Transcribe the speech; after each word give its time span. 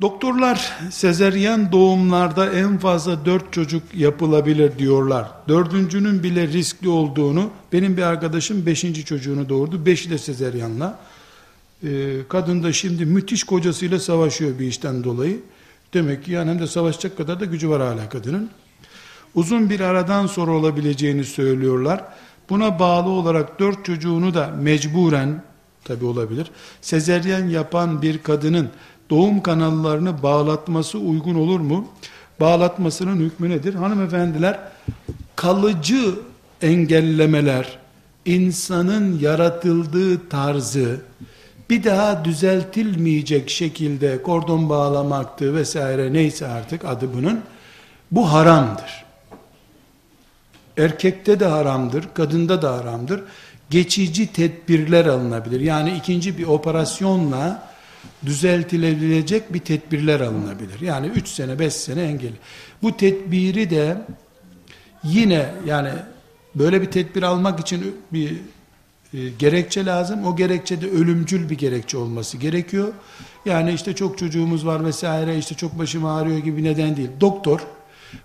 Doktorlar 0.00 0.72
sezeryen 0.90 1.72
doğumlarda 1.72 2.52
en 2.52 2.78
fazla 2.78 3.24
dört 3.24 3.52
çocuk 3.52 3.82
yapılabilir 3.94 4.78
diyorlar. 4.78 5.28
Dördüncünün 5.48 6.22
bile 6.22 6.48
riskli 6.48 6.88
olduğunu, 6.88 7.50
benim 7.72 7.96
bir 7.96 8.02
arkadaşım 8.02 8.66
beşinci 8.66 9.04
çocuğunu 9.04 9.48
doğurdu. 9.48 9.86
Beşi 9.86 10.10
de 10.10 10.18
sezeryanla. 10.18 10.98
Ee, 11.84 11.88
kadın 12.28 12.62
da 12.62 12.72
şimdi 12.72 13.06
müthiş 13.06 13.44
kocasıyla 13.44 13.98
savaşıyor 13.98 14.58
bir 14.58 14.66
işten 14.66 15.04
dolayı. 15.04 15.40
Demek 15.94 16.24
ki 16.24 16.32
yani 16.32 16.50
hem 16.50 16.58
de 16.58 16.66
savaşacak 16.66 17.16
kadar 17.16 17.40
da 17.40 17.44
gücü 17.44 17.68
var 17.68 17.82
hala 17.82 18.08
kadının. 18.08 18.50
Uzun 19.34 19.70
bir 19.70 19.80
aradan 19.80 20.26
sonra 20.26 20.52
olabileceğini 20.52 21.24
söylüyorlar. 21.24 22.04
Buna 22.50 22.78
bağlı 22.78 23.08
olarak 23.08 23.60
dört 23.60 23.84
çocuğunu 23.84 24.34
da 24.34 24.46
mecburen, 24.60 25.42
tabi 25.84 26.04
olabilir, 26.04 26.50
sezeryen 26.80 27.48
yapan 27.48 28.02
bir 28.02 28.18
kadının 28.18 28.68
doğum 29.10 29.42
kanallarını 29.42 30.22
bağlatması 30.22 30.98
uygun 30.98 31.34
olur 31.34 31.60
mu? 31.60 31.88
Bağlatmasının 32.40 33.16
hükmü 33.16 33.50
nedir? 33.50 33.74
Hanımefendiler, 33.74 34.58
kalıcı 35.36 36.14
engellemeler, 36.62 37.78
insanın 38.24 39.18
yaratıldığı 39.18 40.28
tarzı, 40.28 41.00
bir 41.70 41.84
daha 41.84 42.24
düzeltilmeyecek 42.24 43.50
şekilde 43.50 44.22
kordon 44.22 44.68
bağlamaktı 44.68 45.54
vesaire 45.54 46.12
neyse 46.12 46.46
artık 46.46 46.84
adı 46.84 47.14
bunun, 47.14 47.40
bu 48.10 48.32
haramdır. 48.32 49.04
Erkekte 50.78 51.40
de 51.40 51.44
haramdır, 51.44 52.08
kadında 52.14 52.62
da 52.62 52.76
haramdır. 52.76 53.22
Geçici 53.70 54.32
tedbirler 54.32 55.06
alınabilir. 55.06 55.60
Yani 55.60 55.92
ikinci 55.92 56.38
bir 56.38 56.46
operasyonla 56.46 57.68
düzeltilebilecek 58.26 59.54
bir 59.54 59.58
tedbirler 59.58 60.20
alınabilir. 60.20 60.80
Yani 60.80 61.06
3 61.06 61.28
sene 61.28 61.58
5 61.58 61.72
sene 61.72 62.02
engel. 62.02 62.32
Bu 62.82 62.96
tedbiri 62.96 63.70
de 63.70 64.02
yine 65.04 65.54
yani 65.66 65.90
böyle 66.54 66.82
bir 66.82 66.90
tedbir 66.90 67.22
almak 67.22 67.60
için 67.60 67.96
bir 68.12 68.36
e, 69.14 69.28
gerekçe 69.38 69.86
lazım. 69.86 70.26
O 70.26 70.36
gerekçe 70.36 70.80
de 70.80 70.90
ölümcül 70.90 71.50
bir 71.50 71.58
gerekçe 71.58 71.98
olması 71.98 72.36
gerekiyor. 72.36 72.92
Yani 73.44 73.72
işte 73.72 73.94
çok 73.94 74.18
çocuğumuz 74.18 74.66
var 74.66 74.84
vesaire 74.84 75.38
işte 75.38 75.54
çok 75.54 75.78
başım 75.78 76.04
ağrıyor 76.04 76.38
gibi 76.38 76.64
neden 76.64 76.96
değil. 76.96 77.10
Doktor 77.20 77.60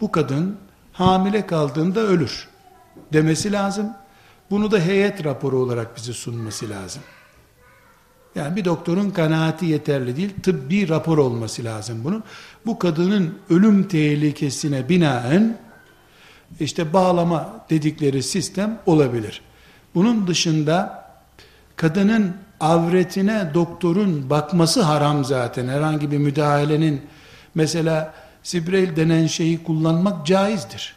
bu 0.00 0.12
kadın 0.12 0.56
hamile 0.92 1.46
kaldığında 1.46 2.00
ölür 2.00 2.48
demesi 3.12 3.52
lazım. 3.52 3.92
Bunu 4.50 4.70
da 4.70 4.78
heyet 4.78 5.24
raporu 5.24 5.58
olarak 5.58 5.96
bize 5.96 6.12
sunması 6.12 6.70
lazım. 6.70 7.02
Yani 8.34 8.56
bir 8.56 8.64
doktorun 8.64 9.10
kanaati 9.10 9.66
yeterli 9.66 10.16
değil, 10.16 10.30
tıbbi 10.42 10.88
rapor 10.88 11.18
olması 11.18 11.64
lazım 11.64 12.04
bunun. 12.04 12.24
Bu 12.66 12.78
kadının 12.78 13.38
ölüm 13.50 13.88
tehlikesine 13.88 14.88
binaen 14.88 15.58
işte 16.60 16.92
bağlama 16.92 17.64
dedikleri 17.70 18.22
sistem 18.22 18.78
olabilir. 18.86 19.42
Bunun 19.94 20.26
dışında 20.26 21.04
kadının 21.76 22.36
avretine 22.60 23.50
doktorun 23.54 24.30
bakması 24.30 24.82
haram 24.82 25.24
zaten. 25.24 25.68
Herhangi 25.68 26.10
bir 26.10 26.18
müdahalenin 26.18 27.02
mesela 27.54 28.14
Sibrel 28.42 28.96
denen 28.96 29.26
şeyi 29.26 29.62
kullanmak 29.62 30.26
caizdir. 30.26 30.94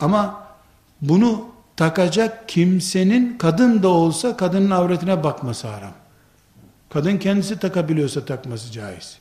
Ama 0.00 0.44
bunu 1.00 1.44
takacak 1.76 2.48
kimsenin 2.48 3.38
kadın 3.38 3.82
da 3.82 3.88
olsa 3.88 4.36
kadının 4.36 4.70
avretine 4.70 5.24
bakması 5.24 5.68
haram. 5.68 5.92
Kadın 6.90 7.18
kendisi 7.18 7.58
takabiliyorsa 7.58 8.24
takması 8.24 8.72
caiz. 8.72 9.18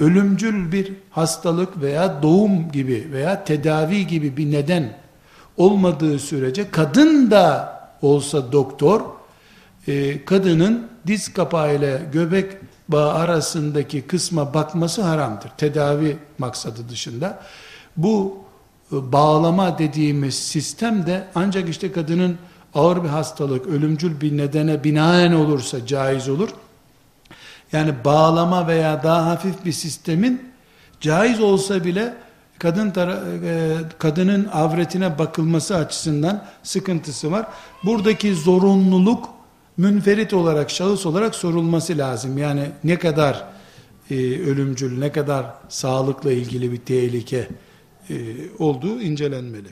Ölümcül 0.00 0.72
bir 0.72 0.92
hastalık 1.10 1.80
veya 1.80 2.22
doğum 2.22 2.72
gibi 2.72 3.08
veya 3.12 3.44
tedavi 3.44 4.06
gibi 4.06 4.36
bir 4.36 4.52
neden 4.52 4.98
olmadığı 5.56 6.18
sürece 6.18 6.70
kadın 6.70 7.30
da 7.30 7.74
olsa 8.02 8.52
doktor 8.52 9.00
e, 9.88 10.24
kadının 10.24 10.88
diz 11.06 11.32
kapağı 11.32 11.76
ile 11.76 12.02
göbek 12.12 12.52
bağı 12.88 13.12
arasındaki 13.12 14.02
kısma 14.02 14.54
bakması 14.54 15.02
haramdır. 15.02 15.48
Tedavi 15.48 16.16
maksadı 16.38 16.88
dışında. 16.88 17.42
Bu 17.96 18.38
e, 18.92 19.12
bağlama 19.12 19.78
dediğimiz 19.78 20.34
sistem 20.34 21.06
de 21.06 21.24
ancak 21.34 21.68
işte 21.68 21.92
kadının 21.92 22.38
ağır 22.74 23.04
bir 23.04 23.08
hastalık, 23.08 23.66
ölümcül 23.66 24.20
bir 24.20 24.36
nedene 24.36 24.84
binaen 24.84 25.32
olursa 25.32 25.86
caiz 25.86 26.28
olur. 26.28 26.48
Yani 27.72 27.94
bağlama 28.04 28.68
veya 28.68 29.02
daha 29.02 29.26
hafif 29.26 29.64
bir 29.64 29.72
sistemin 29.72 30.42
caiz 31.00 31.40
olsa 31.40 31.84
bile 31.84 32.14
kadın 32.58 32.88
e, 32.88 33.76
kadının 33.98 34.48
avretine 34.52 35.18
bakılması 35.18 35.76
açısından 35.76 36.44
sıkıntısı 36.62 37.32
var. 37.32 37.46
Buradaki 37.84 38.34
zorunluluk 38.34 39.28
münferit 39.76 40.34
olarak, 40.34 40.70
şahıs 40.70 41.06
olarak 41.06 41.34
sorulması 41.34 41.98
lazım. 41.98 42.38
Yani 42.38 42.70
ne 42.84 42.98
kadar 42.98 43.44
e, 44.10 44.14
ölümcül, 44.40 44.98
ne 44.98 45.12
kadar 45.12 45.46
sağlıkla 45.68 46.32
ilgili 46.32 46.72
bir 46.72 46.80
tehlike 46.80 47.48
e, 48.10 48.14
olduğu 48.58 49.00
incelenmeli. 49.00 49.68